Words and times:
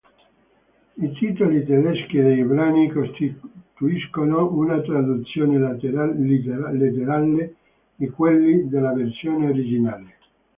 I 0.97 1.11
titoli 1.11 1.63
tedeschi 1.63 2.19
dei 2.19 2.43
brani 2.43 2.89
costituiscono 2.91 4.49
una 4.51 4.81
traduzione 4.81 5.59
letterale 5.59 7.55
di 7.97 8.09
quelli 8.09 8.67
della 8.67 8.93
versione 8.93 9.47
originale. 9.49 10.15